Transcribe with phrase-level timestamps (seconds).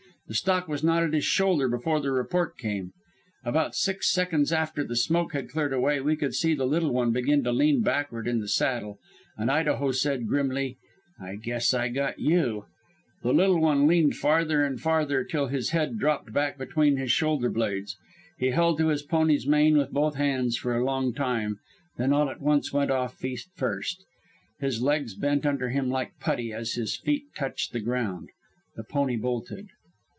[0.27, 2.93] The stock was not at his shoulder before the report came.
[3.43, 7.11] About six seconds after the smoke had cleared away we could see the Little One
[7.11, 8.97] begin to lean backward in the saddle,
[9.35, 10.77] and Idaho said grimly,
[11.19, 12.63] 'I guess I got you.'
[13.23, 17.11] The Little One leaned farther and farther till suddenly his head dropped back between his
[17.11, 17.97] shoulder blades.
[18.39, 21.59] He held to his pony's mane with both hands for a long time
[21.97, 24.05] and then all at once went off feet first.
[24.61, 28.29] His legs bent under him like putty as his feet touched the ground.
[28.77, 29.67] The pony bolted.